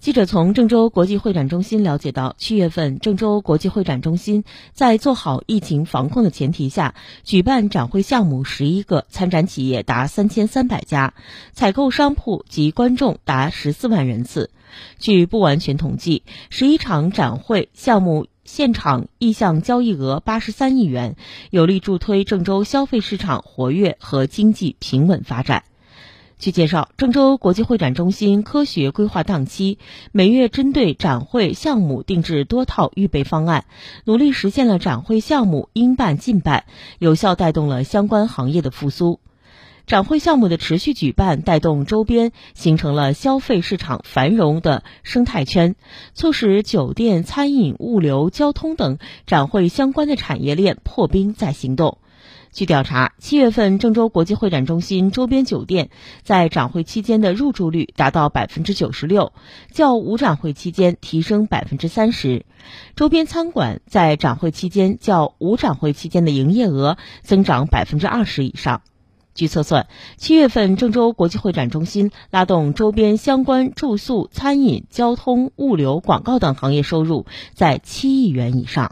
[0.00, 11.12] 记者从郑州国际会展中心了解到，七月份郑州国际会展中心在做好疫情防控的前提下，举办展会项目十一个，参展企业达三千三百家，
[11.52, 14.48] 采购商铺及观众达十四万人次。
[14.98, 21.14] 据不完全统计，十一场展会项目现场意向交易额八十三亿元，
[21.50, 25.64] 有力助推郑州消费市场活跃和经济平稳发展。
[26.40, 29.76] 据介绍，郑州国际会展中心科学规划档期，
[30.10, 33.66] 每月针对展会项目定制多套预备方案，
[34.06, 36.64] 努力实现了展会项目应办尽办，
[36.98, 39.20] 有效带动了相关行业的复苏。
[39.86, 45.74] 展会项目的持续举办，带动周边形成了消费市场繁荣的生态圈，
[46.14, 51.98] 促使酒店、餐饮、物流、交通等展会相关的产业链破冰再行动。
[52.52, 55.90] 据调查，七月份郑州国际会展中心周边酒店
[56.22, 59.32] 在展会期间的入住率达到百分之九十六，
[59.72, 62.44] 较无展会期间提升百分之三十。
[62.96, 68.82] 周边餐馆在展会期间较无展会期间的营业额增长百分之二十以上。
[69.32, 78.88] 据测算，七月份郑州国际会展中心拉动周边相关住宿、餐饮、交通、物流、广告等行业收入在七亿元以上。